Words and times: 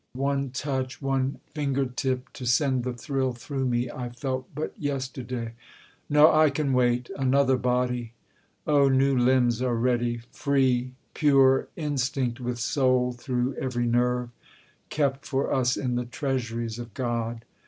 One 0.13 0.49
touch! 0.49 0.99
One 0.99 1.39
finger 1.53 1.85
tip, 1.85 2.33
to 2.33 2.47
send 2.47 2.83
the 2.83 2.93
thrill 2.93 3.33
through 3.33 3.67
me 3.67 3.87
I 3.91 4.09
felt 4.09 4.49
but 4.55 4.73
yesterday! 4.75 5.53
No! 6.09 6.31
I 6.33 6.49
can 6.49 6.73
wait: 6.73 7.11
Another 7.19 7.55
body! 7.55 8.13
Oh, 8.65 8.89
new 8.89 9.15
limbs 9.15 9.61
are 9.61 9.75
ready, 9.75 10.21
Free, 10.31 10.93
pure, 11.13 11.67
instinct 11.75 12.39
with 12.39 12.57
soul 12.57 13.11
through 13.13 13.53
every 13.57 13.85
nerve, 13.85 14.29
Kept 14.89 15.23
for 15.23 15.53
us 15.53 15.77
in 15.77 15.93
the 15.93 16.05
treasuries 16.05 16.79
of 16.79 16.95
God. 16.95 17.45